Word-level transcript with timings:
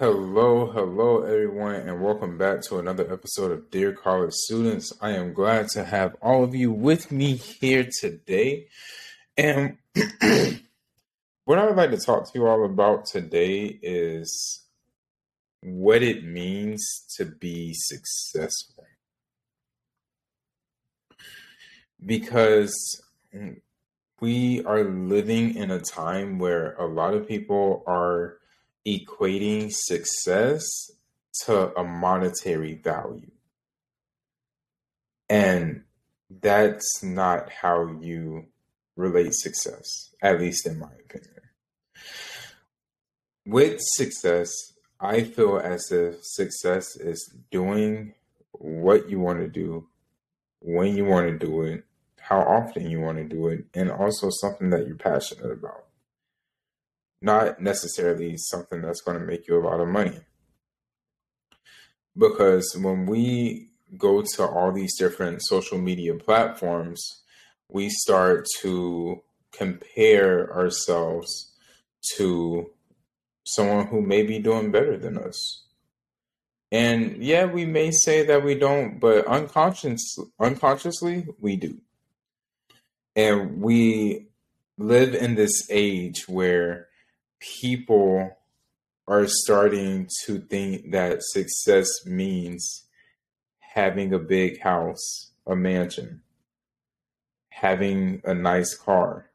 Hello, 0.00 0.64
hello, 0.64 1.24
everyone, 1.24 1.74
and 1.74 2.02
welcome 2.02 2.38
back 2.38 2.62
to 2.62 2.78
another 2.78 3.12
episode 3.12 3.52
of 3.52 3.70
Dear 3.70 3.92
College 3.92 4.32
Students. 4.32 4.94
I 5.02 5.10
am 5.10 5.34
glad 5.34 5.68
to 5.74 5.84
have 5.84 6.16
all 6.22 6.42
of 6.42 6.54
you 6.54 6.72
with 6.72 7.12
me 7.12 7.34
here 7.34 7.86
today. 8.00 8.68
And 9.36 9.76
what 11.44 11.58
I 11.58 11.66
would 11.66 11.76
like 11.76 11.90
to 11.90 11.98
talk 11.98 12.24
to 12.24 12.30
you 12.38 12.46
all 12.46 12.64
about 12.64 13.04
today 13.04 13.78
is 13.82 14.64
what 15.60 16.02
it 16.02 16.24
means 16.24 17.04
to 17.18 17.26
be 17.26 17.74
successful. 17.74 18.86
Because 22.02 23.02
we 24.18 24.64
are 24.64 24.82
living 24.82 25.56
in 25.56 25.70
a 25.70 25.78
time 25.78 26.38
where 26.38 26.72
a 26.76 26.86
lot 26.86 27.12
of 27.12 27.28
people 27.28 27.84
are 27.86 28.38
equating 28.86 29.70
success 29.70 30.90
to 31.44 31.76
a 31.78 31.84
monetary 31.84 32.74
value. 32.74 33.30
And 35.28 35.84
that's 36.28 37.02
not 37.02 37.50
how 37.50 37.98
you 38.00 38.46
relate 38.96 39.32
success, 39.32 40.14
at 40.22 40.40
least 40.40 40.66
in 40.66 40.78
my 40.78 40.90
opinion. 41.04 41.40
With 43.46 43.78
success, 43.80 44.50
I 45.00 45.22
feel 45.22 45.58
as 45.58 45.90
if 45.90 46.16
success 46.22 46.96
is 46.96 47.34
doing 47.50 48.14
what 48.52 49.08
you 49.08 49.20
want 49.20 49.38
to 49.40 49.48
do, 49.48 49.88
when 50.60 50.96
you 50.96 51.04
want 51.04 51.26
to 51.28 51.46
do 51.46 51.62
it, 51.62 51.84
how 52.18 52.40
often 52.40 52.90
you 52.90 53.00
want 53.00 53.18
to 53.18 53.24
do 53.24 53.48
it, 53.48 53.64
and 53.74 53.90
also 53.90 54.28
something 54.30 54.70
that 54.70 54.86
you're 54.86 54.96
passionate 54.96 55.50
about 55.50 55.86
not 57.22 57.60
necessarily 57.60 58.36
something 58.36 58.80
that's 58.80 59.02
going 59.02 59.18
to 59.18 59.24
make 59.24 59.46
you 59.46 59.58
a 59.58 59.66
lot 59.66 59.80
of 59.80 59.88
money. 59.88 60.18
Because 62.16 62.76
when 62.80 63.06
we 63.06 63.70
go 63.96 64.22
to 64.22 64.46
all 64.46 64.72
these 64.72 64.96
different 64.96 65.42
social 65.42 65.78
media 65.78 66.14
platforms, 66.14 67.22
we 67.68 67.88
start 67.88 68.46
to 68.60 69.22
compare 69.52 70.52
ourselves 70.54 71.52
to 72.16 72.70
someone 73.44 73.86
who 73.86 74.00
may 74.00 74.22
be 74.22 74.38
doing 74.38 74.70
better 74.70 74.96
than 74.96 75.18
us. 75.18 75.64
And 76.72 77.22
yeah, 77.22 77.46
we 77.46 77.66
may 77.66 77.90
say 77.90 78.24
that 78.26 78.44
we 78.44 78.54
don't, 78.54 79.00
but 79.00 79.26
unconscious, 79.26 80.18
unconsciously, 80.38 81.26
we 81.40 81.56
do. 81.56 81.78
And 83.16 83.60
we 83.60 84.28
live 84.78 85.14
in 85.14 85.34
this 85.34 85.66
age 85.68 86.28
where 86.28 86.86
people 87.40 88.36
are 89.08 89.26
starting 89.26 90.08
to 90.24 90.38
think 90.38 90.92
that 90.92 91.18
success 91.22 91.88
means 92.06 92.86
having 93.58 94.12
a 94.12 94.18
big 94.18 94.60
house, 94.60 95.32
a 95.46 95.56
mansion, 95.56 96.20
having 97.50 98.20
a 98.24 98.34
nice 98.34 98.76
car, 98.76 99.30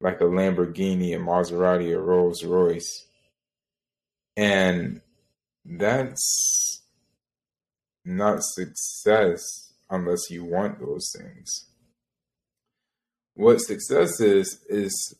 like 0.00 0.20
a 0.20 0.24
Lamborghini, 0.24 1.14
a 1.14 1.18
Maserati, 1.18 1.94
a 1.94 2.00
Rolls 2.00 2.44
Royce. 2.44 3.06
And 4.36 5.00
that's 5.64 6.82
not 8.04 8.38
success 8.42 9.42
unless 9.90 10.30
you 10.30 10.44
want 10.44 10.78
those 10.78 11.12
things. 11.16 11.66
What 13.34 13.60
success 13.60 14.20
is, 14.20 14.64
is 14.68 15.16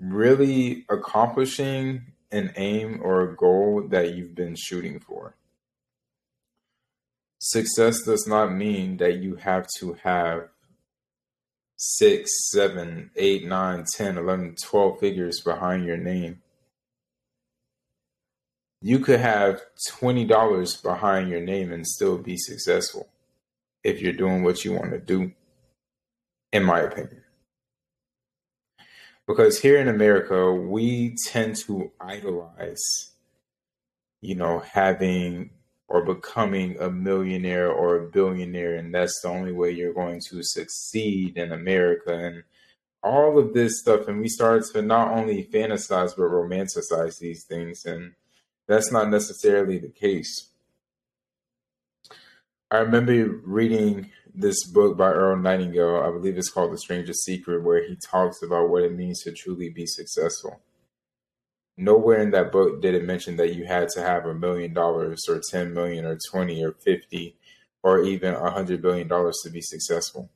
really 0.00 0.84
accomplishing 0.88 2.12
an 2.30 2.52
aim 2.56 3.00
or 3.02 3.22
a 3.22 3.36
goal 3.36 3.86
that 3.88 4.14
you've 4.14 4.34
been 4.34 4.54
shooting 4.56 5.00
for. 5.00 5.36
Success 7.38 8.02
does 8.02 8.26
not 8.26 8.52
mean 8.52 8.96
that 8.96 9.18
you 9.18 9.36
have 9.36 9.66
to 9.78 9.94
have 10.02 10.48
six, 11.76 12.30
seven, 12.50 13.10
eight, 13.16 13.44
nine, 13.44 13.84
ten, 13.84 14.18
eleven, 14.18 14.54
twelve 14.60 14.98
figures 14.98 15.40
behind 15.40 15.84
your 15.84 15.96
name. 15.96 16.42
You 18.82 18.98
could 18.98 19.20
have 19.20 19.62
$20 19.90 20.82
behind 20.82 21.28
your 21.28 21.40
name 21.40 21.72
and 21.72 21.86
still 21.86 22.18
be 22.18 22.36
successful 22.36 23.08
if 23.82 24.00
you're 24.00 24.12
doing 24.12 24.42
what 24.42 24.64
you 24.64 24.72
want 24.72 24.92
to 24.92 24.98
do, 24.98 25.32
in 26.52 26.62
my 26.64 26.80
opinion. 26.80 27.22
Because 29.26 29.60
here 29.60 29.78
in 29.80 29.88
America, 29.88 30.52
we 30.52 31.16
tend 31.26 31.56
to 31.66 31.90
idolize, 32.00 33.10
you 34.20 34.36
know, 34.36 34.60
having 34.60 35.50
or 35.88 36.04
becoming 36.04 36.76
a 36.80 36.90
millionaire 36.90 37.70
or 37.70 37.96
a 37.96 38.08
billionaire, 38.08 38.74
and 38.76 38.94
that's 38.94 39.20
the 39.22 39.28
only 39.28 39.52
way 39.52 39.70
you're 39.70 39.94
going 39.94 40.20
to 40.30 40.42
succeed 40.42 41.36
in 41.36 41.52
America. 41.52 42.12
And 42.12 42.44
all 43.02 43.38
of 43.38 43.54
this 43.54 43.80
stuff, 43.80 44.08
and 44.08 44.20
we 44.20 44.28
start 44.28 44.64
to 44.72 44.82
not 44.82 45.12
only 45.12 45.44
fantasize 45.44 46.16
but 46.16 46.24
romanticize 46.24 47.18
these 47.18 47.44
things, 47.44 47.84
and 47.84 48.14
that's 48.66 48.90
not 48.90 49.10
necessarily 49.10 49.78
the 49.78 49.88
case. 49.88 50.50
I 52.70 52.78
remember 52.78 53.40
reading 53.44 54.10
this 54.34 54.64
book 54.64 54.96
by 54.96 55.10
Earl 55.10 55.36
Nightingale. 55.36 56.02
I 56.04 56.10
believe 56.10 56.36
it's 56.36 56.50
called 56.50 56.72
The 56.72 56.78
Strangest 56.78 57.24
Secret, 57.24 57.62
where 57.62 57.86
he 57.86 57.96
talks 57.96 58.42
about 58.42 58.70
what 58.70 58.82
it 58.82 58.92
means 58.92 59.22
to 59.22 59.32
truly 59.32 59.68
be 59.68 59.86
successful. 59.86 60.60
Nowhere 61.76 62.20
in 62.20 62.32
that 62.32 62.50
book 62.50 62.82
did 62.82 62.94
it 62.94 63.04
mention 63.04 63.36
that 63.36 63.54
you 63.54 63.66
had 63.66 63.88
to 63.90 64.02
have 64.02 64.26
a 64.26 64.34
million 64.34 64.74
dollars 64.74 65.28
or 65.28 65.40
10 65.48 65.74
million 65.74 66.04
or 66.04 66.18
20 66.30 66.64
or 66.64 66.72
50 66.72 67.36
or 67.84 68.02
even 68.02 68.34
a 68.34 68.50
hundred 68.50 68.82
billion 68.82 69.06
dollars 69.06 69.38
to 69.44 69.50
be 69.50 69.60
successful. 69.60 70.28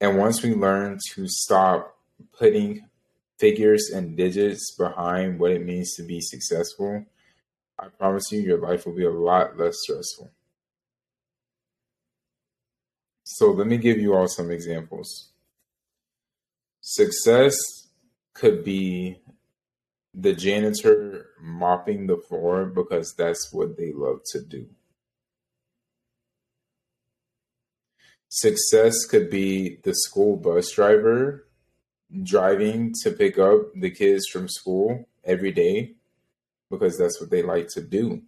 And 0.00 0.18
once 0.18 0.42
we 0.42 0.54
learn 0.54 0.98
to 1.14 1.26
stop 1.26 1.96
putting 2.36 2.86
figures 3.38 3.90
and 3.94 4.16
digits 4.16 4.74
behind 4.76 5.38
what 5.38 5.52
it 5.52 5.64
means 5.64 5.94
to 5.94 6.02
be 6.02 6.20
successful, 6.20 7.06
I 7.78 7.88
promise 7.88 8.30
you, 8.30 8.40
your 8.40 8.58
life 8.58 8.86
will 8.86 8.94
be 8.94 9.04
a 9.04 9.10
lot 9.10 9.58
less 9.58 9.78
stressful. 9.80 10.30
So 13.24 13.50
let 13.50 13.66
me 13.66 13.78
give 13.78 13.98
you 13.98 14.14
all 14.14 14.28
some 14.28 14.50
examples. 14.50 15.30
Success 16.80 17.56
could 18.34 18.64
be 18.64 19.20
the 20.12 20.34
janitor 20.34 21.30
mopping 21.40 22.06
the 22.06 22.16
floor 22.16 22.66
because 22.66 23.14
that's 23.14 23.52
what 23.52 23.76
they 23.76 23.92
love 23.92 24.20
to 24.32 24.40
do. 24.40 24.68
Success 28.28 29.04
could 29.06 29.30
be 29.30 29.76
the 29.82 29.94
school 29.94 30.36
bus 30.36 30.70
driver 30.72 31.48
driving 32.22 32.92
to 33.02 33.10
pick 33.10 33.38
up 33.38 33.72
the 33.74 33.90
kids 33.90 34.26
from 34.28 34.48
school 34.48 35.08
every 35.24 35.50
day 35.50 35.94
because 36.74 36.98
that's 36.98 37.20
what 37.20 37.30
they 37.30 37.42
like 37.42 37.68
to 37.68 37.80
do. 37.80 38.22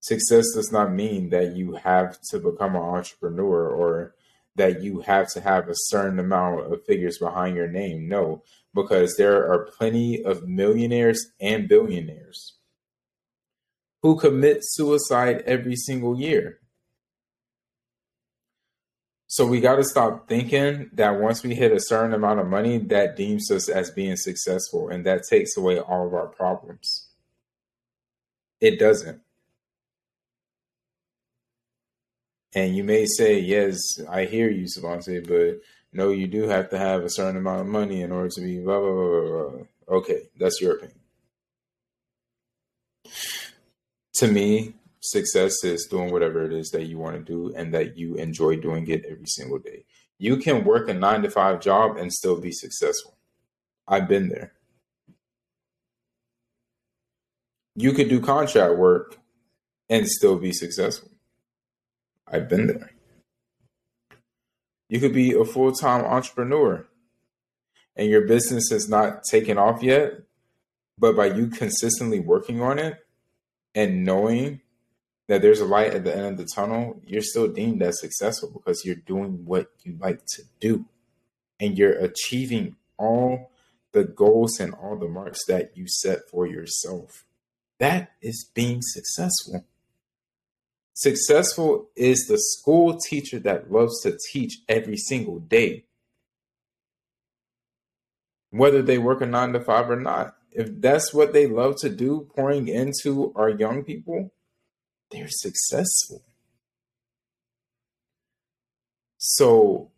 Success 0.00 0.46
does 0.54 0.70
not 0.70 0.92
mean 0.92 1.30
that 1.30 1.56
you 1.56 1.74
have 1.74 2.20
to 2.30 2.38
become 2.38 2.76
an 2.76 2.82
entrepreneur 2.82 3.68
or 3.68 4.14
that 4.54 4.82
you 4.82 5.00
have 5.00 5.28
to 5.32 5.40
have 5.40 5.68
a 5.68 5.74
certain 5.74 6.18
amount 6.18 6.72
of 6.72 6.84
figures 6.84 7.18
behind 7.18 7.56
your 7.56 7.68
name. 7.68 8.08
No, 8.08 8.42
because 8.74 9.16
there 9.16 9.50
are 9.50 9.70
plenty 9.76 10.22
of 10.22 10.46
millionaires 10.46 11.32
and 11.40 11.68
billionaires 11.68 12.56
who 14.02 14.18
commit 14.18 14.58
suicide 14.62 15.42
every 15.46 15.76
single 15.76 16.18
year. 16.18 16.60
So 19.30 19.46
we 19.46 19.60
got 19.60 19.76
to 19.76 19.84
stop 19.84 20.26
thinking 20.26 20.88
that 20.94 21.20
once 21.20 21.42
we 21.42 21.54
hit 21.54 21.70
a 21.70 21.80
certain 21.80 22.14
amount 22.14 22.40
of 22.40 22.48
money, 22.48 22.78
that 22.78 23.14
deems 23.14 23.50
us 23.50 23.68
as 23.68 23.90
being 23.90 24.16
successful 24.16 24.88
and 24.88 25.04
that 25.04 25.24
takes 25.28 25.54
away 25.54 25.78
all 25.78 26.06
of 26.06 26.14
our 26.14 26.28
problems. 26.28 27.08
It 28.58 28.78
doesn't. 28.78 29.20
And 32.54 32.74
you 32.74 32.82
may 32.82 33.04
say, 33.04 33.38
yes, 33.38 33.78
I 34.08 34.24
hear 34.24 34.48
you, 34.48 34.66
Savante, 34.66 35.20
but 35.20 35.60
no, 35.92 36.08
you 36.08 36.26
do 36.26 36.48
have 36.48 36.70
to 36.70 36.78
have 36.78 37.04
a 37.04 37.10
certain 37.10 37.36
amount 37.36 37.60
of 37.60 37.66
money 37.66 38.00
in 38.00 38.10
order 38.10 38.30
to 38.30 38.40
be 38.40 38.58
blah, 38.58 38.80
blah, 38.80 38.92
blah, 38.92 39.20
blah, 39.20 39.50
blah. 39.50 39.96
Okay, 39.98 40.22
that's 40.38 40.58
your 40.58 40.76
opinion. 40.76 40.98
To 44.14 44.26
me, 44.26 44.74
success 45.00 45.64
is 45.64 45.86
doing 45.86 46.10
whatever 46.10 46.44
it 46.44 46.52
is 46.52 46.70
that 46.70 46.86
you 46.86 46.98
want 46.98 47.16
to 47.16 47.22
do 47.22 47.54
and 47.54 47.72
that 47.74 47.96
you 47.96 48.14
enjoy 48.16 48.56
doing 48.56 48.86
it 48.88 49.04
every 49.08 49.26
single 49.26 49.58
day. 49.58 49.84
You 50.18 50.36
can 50.36 50.64
work 50.64 50.88
a 50.88 50.94
nine 50.94 51.22
to 51.22 51.30
five 51.30 51.60
job 51.60 51.96
and 51.96 52.12
still 52.12 52.40
be 52.40 52.52
successful. 52.52 53.16
I've 53.86 54.08
been 54.08 54.28
there. 54.28 54.52
You 57.76 57.92
could 57.92 58.08
do 58.08 58.20
contract 58.20 58.76
work 58.76 59.18
and 59.88 60.08
still 60.08 60.36
be 60.36 60.52
successful. 60.52 61.10
I've 62.26 62.48
been 62.48 62.66
there. 62.66 62.90
You 64.88 65.00
could 65.00 65.12
be 65.12 65.32
a 65.32 65.44
full 65.44 65.72
time 65.72 66.04
entrepreneur 66.04 66.86
and 67.96 68.08
your 68.08 68.26
business 68.26 68.70
is 68.72 68.88
not 68.88 69.22
taken 69.24 69.58
off 69.58 69.82
yet, 69.82 70.22
but 70.98 71.16
by 71.16 71.26
you 71.26 71.48
consistently 71.48 72.20
working 72.20 72.62
on 72.62 72.78
it 72.78 72.98
and 73.74 74.04
knowing 74.04 74.60
that 75.28 75.42
there's 75.42 75.60
a 75.60 75.66
light 75.66 75.94
at 75.94 76.04
the 76.04 76.16
end 76.16 76.26
of 76.26 76.36
the 76.38 76.48
tunnel, 76.54 77.00
you're 77.06 77.22
still 77.22 77.48
deemed 77.48 77.82
as 77.82 78.00
successful 78.00 78.50
because 78.50 78.84
you're 78.84 78.94
doing 78.94 79.44
what 79.44 79.70
you 79.82 79.96
like 80.00 80.24
to 80.26 80.42
do 80.58 80.86
and 81.60 81.76
you're 81.76 81.98
achieving 81.98 82.76
all 82.96 83.52
the 83.92 84.04
goals 84.04 84.58
and 84.58 84.74
all 84.74 84.96
the 84.96 85.08
marks 85.08 85.44
that 85.46 85.76
you 85.76 85.86
set 85.86 86.20
for 86.30 86.46
yourself. 86.46 87.24
That 87.78 88.12
is 88.22 88.50
being 88.54 88.80
successful. 88.80 89.64
Successful 90.94 91.90
is 91.94 92.26
the 92.26 92.38
school 92.38 92.98
teacher 92.98 93.38
that 93.40 93.70
loves 93.70 94.00
to 94.02 94.18
teach 94.32 94.58
every 94.68 94.96
single 94.96 95.38
day, 95.38 95.84
whether 98.50 98.82
they 98.82 98.98
work 98.98 99.20
a 99.20 99.26
nine 99.26 99.52
to 99.52 99.60
five 99.60 99.88
or 99.90 100.00
not. 100.00 100.34
If 100.50 100.80
that's 100.80 101.14
what 101.14 101.32
they 101.32 101.46
love 101.46 101.76
to 101.82 101.88
do, 101.88 102.28
pouring 102.34 102.66
into 102.66 103.32
our 103.36 103.50
young 103.50 103.84
people, 103.84 104.32
they're 105.10 105.28
successful. 105.28 106.22
So 109.16 109.90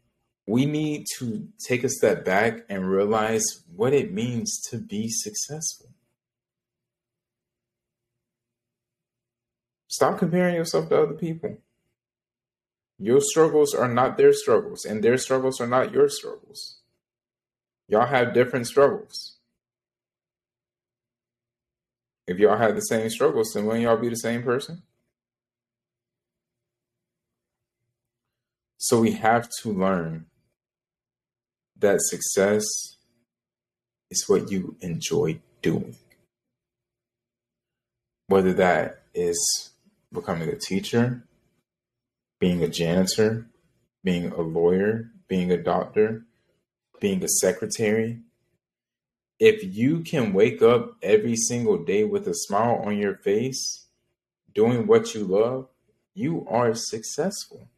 we 0.46 0.66
need 0.66 1.06
to 1.18 1.48
take 1.58 1.84
a 1.84 1.88
step 1.88 2.24
back 2.24 2.64
and 2.68 2.90
realize 2.90 3.44
what 3.74 3.92
it 3.92 4.12
means 4.12 4.60
to 4.70 4.78
be 4.78 5.08
successful. 5.08 5.90
Stop 9.88 10.18
comparing 10.18 10.54
yourself 10.54 10.88
to 10.88 11.02
other 11.02 11.14
people. 11.14 11.58
Your 12.98 13.20
struggles 13.20 13.74
are 13.74 13.88
not 13.88 14.16
their 14.16 14.32
struggles, 14.32 14.84
and 14.84 15.02
their 15.02 15.16
struggles 15.16 15.60
are 15.60 15.66
not 15.66 15.92
your 15.92 16.08
struggles. 16.08 16.80
Y'all 17.88 18.06
have 18.06 18.34
different 18.34 18.66
struggles. 18.66 19.36
If 22.26 22.38
y'all 22.38 22.58
have 22.58 22.76
the 22.76 22.82
same 22.82 23.10
struggles, 23.10 23.52
then 23.52 23.64
wouldn't 23.66 23.82
y'all 23.82 23.96
be 23.96 24.10
the 24.10 24.16
same 24.16 24.42
person? 24.42 24.82
So 28.82 28.98
we 28.98 29.12
have 29.12 29.50
to 29.60 29.74
learn 29.74 30.24
that 31.78 32.00
success 32.00 32.64
is 34.10 34.26
what 34.26 34.50
you 34.50 34.76
enjoy 34.80 35.40
doing. 35.60 35.96
Whether 38.28 38.54
that 38.54 39.02
is 39.14 39.72
becoming 40.10 40.48
a 40.48 40.56
teacher, 40.56 41.24
being 42.40 42.62
a 42.62 42.68
janitor, 42.68 43.48
being 44.02 44.32
a 44.32 44.40
lawyer, 44.40 45.10
being 45.28 45.52
a 45.52 45.62
doctor, 45.62 46.24
being 47.00 47.22
a 47.22 47.28
secretary. 47.28 48.20
If 49.38 49.62
you 49.62 50.00
can 50.00 50.32
wake 50.32 50.62
up 50.62 50.96
every 51.02 51.36
single 51.36 51.84
day 51.84 52.04
with 52.04 52.26
a 52.26 52.34
smile 52.34 52.76
on 52.82 52.96
your 52.96 53.16
face, 53.16 53.88
doing 54.54 54.86
what 54.86 55.14
you 55.14 55.24
love, 55.24 55.68
you 56.14 56.46
are 56.48 56.74
successful. 56.74 57.68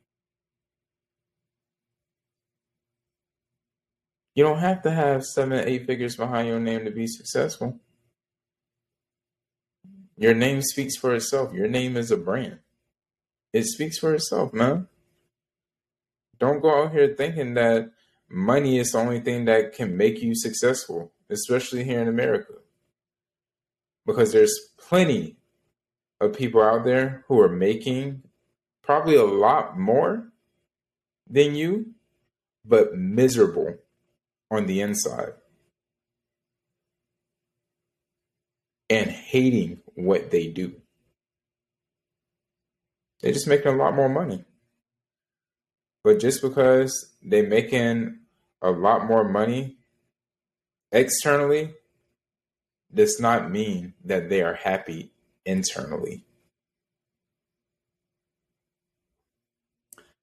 You 4.34 4.44
don't 4.44 4.60
have 4.60 4.82
to 4.82 4.90
have 4.90 5.24
seven, 5.24 5.58
eight 5.66 5.86
figures 5.86 6.16
behind 6.16 6.48
your 6.48 6.60
name 6.60 6.84
to 6.84 6.90
be 6.90 7.06
successful. 7.06 7.78
Your 10.16 10.34
name 10.34 10.62
speaks 10.62 10.96
for 10.96 11.14
itself. 11.14 11.52
Your 11.52 11.68
name 11.68 11.96
is 11.96 12.10
a 12.10 12.16
brand. 12.16 12.58
It 13.52 13.64
speaks 13.64 13.98
for 13.98 14.14
itself, 14.14 14.54
man. 14.54 14.88
Don't 16.38 16.62
go 16.62 16.84
out 16.84 16.92
here 16.92 17.14
thinking 17.14 17.54
that 17.54 17.90
money 18.28 18.78
is 18.78 18.92
the 18.92 18.98
only 18.98 19.20
thing 19.20 19.44
that 19.44 19.74
can 19.74 19.96
make 19.96 20.22
you 20.22 20.34
successful, 20.34 21.12
especially 21.28 21.84
here 21.84 22.00
in 22.00 22.08
America. 22.08 22.54
Because 24.06 24.32
there's 24.32 24.58
plenty 24.78 25.36
of 26.20 26.32
people 26.32 26.62
out 26.62 26.84
there 26.84 27.24
who 27.28 27.38
are 27.40 27.48
making 27.48 28.22
probably 28.82 29.16
a 29.16 29.24
lot 29.24 29.78
more 29.78 30.28
than 31.28 31.54
you, 31.54 31.94
but 32.64 32.96
miserable 32.96 33.76
on 34.52 34.66
the 34.66 34.82
inside 34.82 35.32
and 38.90 39.10
hating 39.10 39.80
what 39.94 40.30
they 40.30 40.48
do. 40.48 40.74
They're 43.20 43.32
just 43.32 43.48
making 43.48 43.72
a 43.72 43.76
lot 43.76 43.96
more 43.96 44.10
money. 44.10 44.44
But 46.04 46.20
just 46.20 46.42
because 46.42 47.14
they're 47.22 47.48
making 47.48 48.18
a 48.60 48.70
lot 48.70 49.06
more 49.06 49.26
money 49.26 49.78
externally 50.90 51.72
does 52.92 53.18
not 53.18 53.50
mean 53.50 53.94
that 54.04 54.28
they 54.28 54.42
are 54.42 54.54
happy 54.54 55.12
internally. 55.46 56.26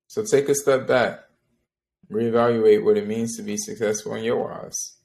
So 0.06 0.24
take 0.24 0.50
a 0.50 0.56
step 0.56 0.86
back 0.86 1.29
Reevaluate 2.12 2.84
what 2.84 2.98
it 2.98 3.08
means 3.08 3.38
to 3.38 3.44
be 3.44 3.58
successful 3.58 4.16
in 4.16 4.24
your 4.24 4.52
eyes. 4.52 4.98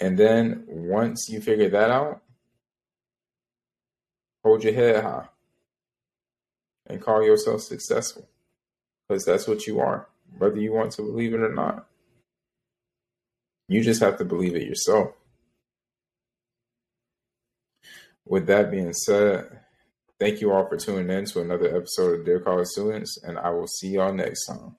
And 0.00 0.18
then 0.18 0.64
once 0.66 1.28
you 1.28 1.40
figure 1.40 1.68
that 1.68 1.90
out, 1.90 2.22
hold 4.42 4.64
your 4.64 4.72
head 4.72 5.04
high 5.04 5.26
and 6.86 7.02
call 7.02 7.22
yourself 7.22 7.60
successful 7.60 8.26
because 9.06 9.24
that's 9.24 9.46
what 9.46 9.66
you 9.66 9.80
are, 9.80 10.08
whether 10.38 10.58
you 10.58 10.72
want 10.72 10.92
to 10.92 11.02
believe 11.02 11.34
it 11.34 11.40
or 11.40 11.52
not. 11.54 11.86
You 13.68 13.82
just 13.82 14.00
have 14.00 14.16
to 14.18 14.24
believe 14.24 14.56
it 14.56 14.66
yourself. 14.66 15.12
With 18.26 18.46
that 18.46 18.70
being 18.70 18.92
said, 18.92 19.60
Thank 20.20 20.42
you 20.42 20.52
all 20.52 20.68
for 20.68 20.76
tuning 20.76 21.08
in 21.08 21.24
to 21.24 21.40
another 21.40 21.74
episode 21.74 22.20
of 22.20 22.26
Dear 22.26 22.40
College 22.40 22.66
Students, 22.66 23.16
and 23.24 23.38
I 23.38 23.48
will 23.48 23.66
see 23.66 23.92
y'all 23.92 24.12
next 24.12 24.44
time. 24.44 24.76